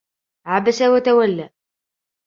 [0.47, 1.49] عَبَسَ وَتَوَلَّى